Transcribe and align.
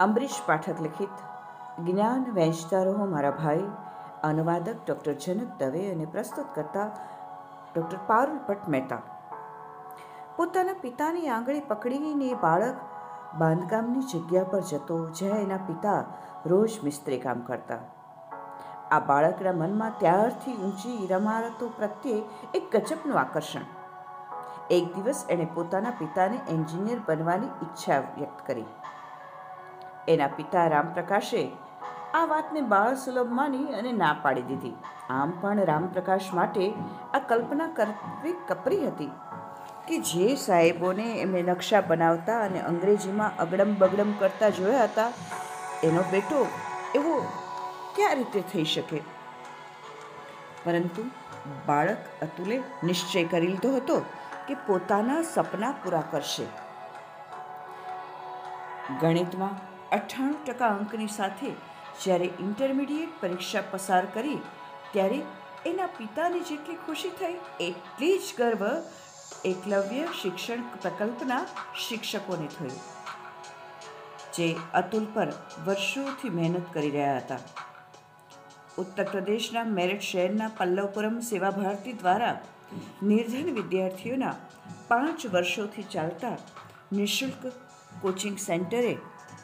અંબરીશ 0.00 0.42
પાઠક 0.46 0.80
લિખિત 0.80 1.08
જ્ઞાન 1.84 2.24
વહેંચતા 2.32 2.82
રહો 2.82 3.06
મારા 3.06 3.30
ભાઈ, 3.30 3.64
અનુવાદક 4.22 4.76
ડૉક્ટર 4.86 5.12
જનક 5.12 5.48
દવે 5.58 5.90
અને 5.90 6.04
પ્રસ્તુત 6.04 6.46
કરતા 6.54 6.84
ડૉક્ટર 7.74 7.98
પારુલ 8.06 8.38
ભટ્ટ 8.38 8.68
મહેતા. 8.68 9.00
પોતાના 10.36 10.72
પિતાની 10.72 11.28
આંગળી 11.28 11.60
પકડીને 11.60 12.34
બાળક 12.34 12.76
બાંધકામની 13.38 14.00
જગ્યા 14.00 14.44
પર 14.44 14.60
જતો, 14.60 14.98
જ્યાં 15.08 15.38
એના 15.38 15.56
પિતા 15.56 16.04
રોજ 16.46 16.78
મિસ્ત્રી 16.84 17.18
કામ 17.18 17.40
કરતા. 17.40 17.80
આ 18.90 19.00
બાળકના 19.00 19.52
મનમાં 19.52 19.98
ત્યારથી 19.98 20.54
ઊંચી 20.54 21.04
ઇમારતો 21.04 21.68
પ્રત્યે 21.68 22.22
એક 22.54 22.76
ગજબનું 22.76 23.18
આકર્ષણ. 23.18 23.66
એક 24.70 24.94
દિવસ 24.94 25.24
એણે 25.28 25.44
પોતાના 25.54 25.90
પિતાને 25.90 26.38
એન્જિનિયર 26.48 27.00
બનવાની 27.06 27.46
ઈચ્છા 27.46 27.98
વ્યક્ત 27.98 28.46
કરી. 28.46 28.66
એના 30.08 30.30
પિતા 30.36 30.66
રામપ્રકાશે 30.66 31.42
આ 32.14 32.24
વાતને 32.26 32.60
બાળ 32.72 32.94
સુલભ 33.04 33.32
માની 33.38 33.66
અને 33.78 33.92
ના 33.92 34.14
પાડી 34.22 34.42
દીધી. 34.42 34.76
આમ 35.10 35.30
પણ 35.40 35.64
રામપ્રકાશ 35.64 36.28
માટે 36.34 36.64
આ 37.14 37.22
કલ્પના 37.28 37.68
કરવી 37.76 38.36
કપરી 38.48 38.80
હતી 38.86 39.10
કે 39.88 39.98
જે 40.08 40.26
સાહેબોને 40.36 41.06
એમણે 41.20 41.42
નકશા 41.42 41.80
બનાવતા 41.80 42.40
અને 42.40 42.60
અંગ્રેજીમાં 42.60 43.38
અગડમ 43.38 43.70
બગડમ 43.78 44.10
કરતા 44.18 44.50
જોયા 44.56 44.84
હતા, 44.84 45.10
એનો 45.84 46.02
બેટો 46.12 46.40
એવો 46.94 47.14
ક્યાં 47.94 48.14
રીતે 48.14 48.40
થઈ 48.52 48.64
શકે? 48.64 49.00
પરંતુ 50.64 51.02
બાળક 51.66 52.00
અતુલે 52.22 52.56
નિશ્ચય 52.84 53.24
કરી 53.24 53.46
લીધો 53.46 53.70
હતો 53.76 53.96
કે 54.48 54.54
પોતાના 54.66 55.22
સપના 55.34 55.72
પૂરા 55.82 56.04
કરશે. 56.10 56.46
ગણિતમાં 59.00 59.56
અઠ્ઠાણું 59.96 60.38
ટકા 60.46 60.70
અંકની 60.76 61.10
સાથે 61.16 61.50
જ્યારે 62.02 62.28
ઇન્ટરમીડિયેટ 62.44 63.18
પરીક્ષા 63.20 63.64
પસાર 63.72 64.04
કરી, 64.16 64.40
ત્યારે 64.92 65.20
એના 65.66 65.94
પિતાને 65.98 66.40
જેટલી 66.50 66.82
ખુશી 66.86 67.14
થઈ, 67.20 67.36
એટલી 67.68 68.16
જ 68.18 68.28
ગર્વ 68.38 68.62
એકલવ્ય 69.44 70.06
શિક્ષણ 70.20 70.66
પ્રકલ્પના 70.74 71.40
શિક્ષકોને 71.86 72.48
થયું, 72.56 72.76
જે 74.34 74.48
અતુલ 74.82 75.08
પર 75.14 75.28
વર્ષોથી 75.66 76.36
મહેનત 76.38 76.68
કરી 76.74 76.94
રહ્યા 76.96 77.20
હતા. 77.22 77.42
ઉત્તર 78.78 79.06
પ્રદેશના 79.12 79.66
મેરઠ 79.76 80.08
શહેરના 80.10 80.54
પલ્લવપુરમ 80.58 81.20
સેવા 81.30 81.56
ભારતી 81.58 81.98
દ્વારા 82.02 82.36
નિર્ધન 83.02 83.48
વિદ્યાર્થીઓના 83.58 84.36
પાંચ 84.90 85.30
વર્ષોથી 85.34 85.90
ચાલતા 85.94 86.36
નિઃશુલ્ક 86.98 87.42
કોચિંગ 88.02 88.36
સેન્ટરે 88.48 88.92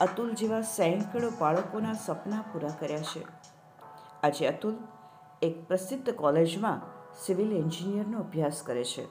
અતુલ 0.00 0.34
જેવા 0.34 0.60
સેંકડો 0.60 1.30
બાળકોના 1.30 1.92
સપના 1.92 2.44
પૂરા 2.52 2.68
કર્યા 2.68 2.98
છે. 2.98 3.22
આજે 4.22 4.46
અતુલ 4.46 4.74
એક 5.42 5.68
પ્રસિદ્ધ 5.68 6.10
કોલેજમાં 6.10 6.80
સિવિલ 7.24 7.52
એન્જિનિયરનો 7.52 8.18
અભ્યાસ 8.18 8.62
કરે 8.62 8.84
છે. 8.84 9.06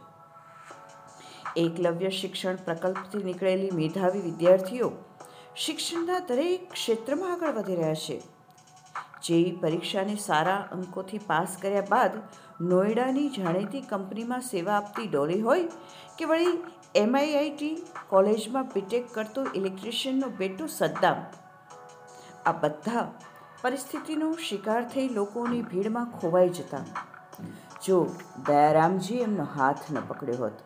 એકલવ્ય 1.56 2.10
શિક્ષણ 2.10 2.56
પ્રકલ્પથી 2.56 3.24
નીકળેલી 3.24 3.72
મેધાવી 3.72 4.22
વિદ્યાર્થીઓ 4.22 4.92
શિક્ષણના 5.56 6.20
દરેક 6.20 6.72
ક્ષેત્રમાં 6.72 7.34
આગળ 7.34 7.52
વધી 7.52 7.76
રહ્યા 7.76 7.94
છે. 7.94 8.37
જેઈ 9.28 9.52
પરીક્ષાને 9.62 10.16
સારા 10.26 10.60
અંકોથી 10.72 11.22
પાસ 11.28 11.58
કર્યા 11.62 11.88
બાદ 11.90 12.18
નોઈડાની 12.62 13.30
જાણીતી 13.30 13.82
કંપનીમાં 13.82 14.46
સેવા 14.50 14.76
આપતી 14.76 15.08
ડોલી 15.08 15.42
હોય 15.42 15.70
કે 16.20 16.26
વળી 16.26 16.54
એમઆઈઆઈટી 16.96 17.74
કોલેજમાં 18.10 18.70
બીટેક 18.74 19.10
કરતો 19.14 19.46
ઇલેક્ટ્રિશિયનનો 19.56 20.30
બેટો 20.38 20.68
સદ્દામ. 20.68 21.20
આ 22.46 22.52
બધા 22.52 23.06
પરિસ્થિતિનો 23.62 24.30
શિકાર 24.50 24.82
થઈ 24.94 25.08
લોકોની 25.10 25.62
ભીડમાં 25.62 26.12
ખોવાઈ 26.20 26.50
જતા. 26.50 26.86
જો 27.86 27.98
દયારામજી 28.48 29.20
એમનો 29.20 29.48
હાથ 29.56 29.84
ન 29.92 30.02
પકડ્યો 30.08 30.42
હોત. 30.44 30.58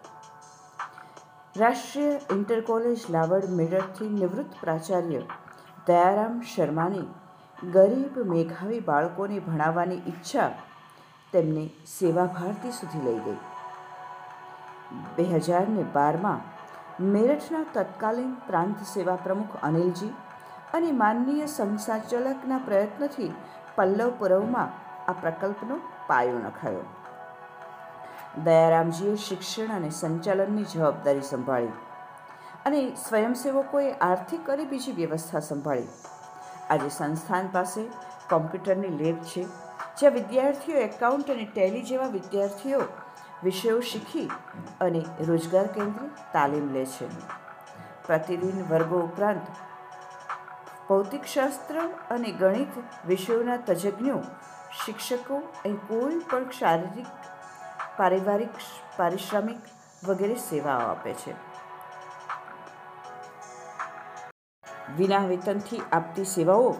રાષ્ટ્રીય 1.58 2.20
ઇન્ટર 2.32 2.62
કોલેજ 2.62 3.08
લાવડ 3.10 3.50
મેરઠથી 3.52 4.12
નિવૃત્ત 4.20 4.54
પ્રાચાર્ય 4.62 5.24
દયારામ 5.88 6.38
શર્માની 6.56 7.08
ગરીબ, 7.64 8.16
મેઘાવી 8.26 8.82
બાળકોને 8.82 9.40
ભણાવવાની 9.40 10.02
ઈચ્છા 10.08 10.50
તેમને 11.34 11.64
સેવા 11.88 12.26
ભારતી 12.28 12.72
સુધી 12.72 13.02
લઈ 13.04 13.20
ગઈ. 13.26 13.40
બે 15.18 15.24
હજાર 15.24 15.68
ને 15.70 15.84
બારમાં 15.94 16.40
મેરઠના 17.08 17.66
તત્કાલીન 17.76 18.32
પ્રાંત 18.48 18.80
સેવા 18.84 19.18
પ્રમુખ 19.26 19.54
અનિલજી 19.62 20.10
અને 20.74 20.90
માનનીય 21.02 21.48
સંસાચાલકના 21.48 22.60
પ્રયત્નથી 22.66 23.30
પલ્લવપુરવમાં 23.76 24.72
આ 25.08 25.16
પ્રકલ્પનો 25.22 25.78
પાયો 26.08 26.40
નખાયો. 26.40 26.88
દયારામજીએ 28.46 29.14
શિક્ષણ 29.28 29.76
અને 29.76 29.92
સંચાલનની 30.00 30.66
જવાબદારી 30.74 31.30
સંભાળી 31.30 31.78
અને 32.66 32.82
સ્વયંસેવકોએ 33.04 33.94
આર્થિક 34.08 34.50
અને 34.50 34.66
બીજી 34.66 34.98
વ્યવસ્થા 35.02 35.44
સંભાળી. 35.50 35.92
આજે 36.72 36.90
સંસ્થાન 36.90 37.48
પાસે 37.56 37.82
કોમ્પ્યુટરની 38.30 38.98
લેબ 39.02 39.18
છે, 39.30 39.44
જ્યાં 39.98 40.18
વિદ્યાર્થીઓ 40.20 40.78
એકાઉન્ટ 40.88 41.32
અને 41.34 41.46
ટેલી 41.48 41.88
જેવા 41.90 42.12
વિદ્યાર્થીઓ 42.18 42.82
વિષયો 43.44 43.82
શીખી 43.92 44.30
અને 44.86 45.02
રોજગાર 45.30 45.68
કેન્દ્રિત 45.78 46.24
તાલીમ 46.34 46.68
લે 46.76 46.86
છે. 46.94 47.10
પ્રતિદિન 48.06 48.64
વર્ગો 48.72 49.02
ઉપરાંત 49.08 49.52
ભૌતિકશાસ્ત્ર 50.88 51.78
અને 52.16 52.32
ગણિત 52.40 52.74
વિષયોના 53.10 53.60
તજજ્ઞો, 53.68 54.18
શિક્ષકો 54.82 55.38
અહીં 55.66 55.80
કોઈ 55.90 56.20
પણ 56.30 56.50
શારીરિક, 56.60 57.14
પારિવારિક, 57.98 58.56
પારિશ્રમિક 58.98 59.72
વગેરે 60.04 60.38
સેવાઓ 60.50 60.90
આપે 60.90 61.14
છે. 61.22 61.34
વિના 64.98 65.26
વેતનથી 65.26 65.82
આપતી 65.92 66.26
સેવાઓ 66.26 66.72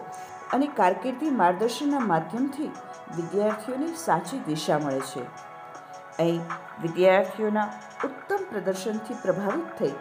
અને 0.52 0.66
કારકિર્દી 0.66 1.30
માર્ગદર્શનના 1.30 1.98
માધ્યમથી 1.98 2.70
વિદ્યાર્થીઓને 3.16 3.86
સાચી 3.96 4.38
દિશા 4.46 4.78
મળે 4.78 5.00
છે. 5.00 5.24
અહીં 6.18 6.40
વિદ્યાર્થીઓના 6.82 7.68
ઉત્તમ 8.04 8.44
પ્રદર્શનથી 8.50 9.14
પ્રભાવિત 9.22 9.74
થઈ 9.78 9.94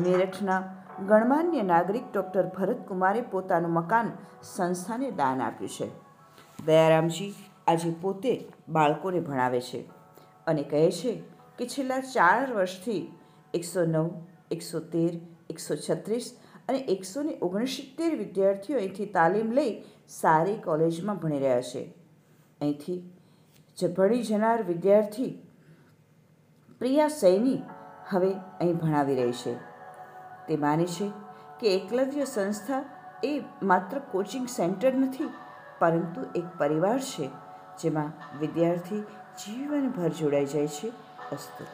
મેરઠના 0.00 0.60
ગણમાન્ય 1.06 1.62
નાગરિક 1.62 2.12
ડૉક્ટર 2.12 2.46
ભરતકુમારે 2.46 3.20
પોતાનું 3.20 3.70
મકાન 3.70 4.12
સંસ્થાને 4.42 5.10
દાન 5.10 5.42
આપ્યું 5.42 5.68
છે. 5.68 5.88
દયારામજી 6.64 7.34
આજે 7.66 7.90
પોતે 8.00 8.32
બાળકોને 8.68 9.20
ભણાવે 9.20 9.60
છે 9.60 9.80
અને 10.46 10.62
કહે 10.62 10.90
છે 10.90 11.22
કે 11.58 11.66
છેલ્લા 11.66 12.00
ચાર 12.00 12.52
વર્ષથી 12.52 13.02
એકસો 13.54 13.84
નવ, 13.84 14.10
એકસો 14.50 14.80
તેર, 14.80 15.12
એકસો 15.50 15.74
છત્રીસ 15.76 16.26
અને 16.68 16.80
એકસો 16.94 17.22
ને 17.22 17.34
ઓગણસિત્તેર 17.42 18.12
વિદ્યાર્થીઓ 18.22 18.78
અહીંથી 18.78 19.12
તાલીમ 19.16 19.52
લઈ 19.58 19.72
સારી 20.08 20.56
કોલેજમાં 20.64 21.20
ભણી 21.22 21.42
રહ્યા 21.44 21.68
છે. 21.70 21.82
અહીંથી 22.60 22.98
જે 23.78 23.92
ભણી 23.98 24.26
જનાર 24.30 24.58
વિદ્યાર્થી 24.72 25.30
પ્રિયા 26.80 27.16
સૈની 27.20 27.60
હવે 28.10 28.30
અહીં 28.60 28.78
ભણાવી 28.82 29.18
રહી 29.20 29.38
છે. 29.42 29.54
તે 30.48 30.56
માને 30.66 30.86
છે 30.96 31.10
કે 31.60 31.74
એકલવ્ય 31.76 32.26
સંસ્થા 32.34 32.82
એ 33.24 33.32
માત્ર 33.62 33.98
કોચિંગ 34.12 34.46
સેન્ટર 34.48 34.92
નથી, 34.94 35.30
પરંતુ 35.80 36.22
એક 36.34 36.46
પરિવાર 36.58 37.00
છે 37.10 37.30
જેમાં 37.80 38.12
વિદ્યાર્થી 38.40 39.02
જીવનભર 39.40 40.10
જોડાઈ 40.20 40.52
જાય 40.52 40.70
છે 40.76 40.88
અસ્તુ 41.32 41.64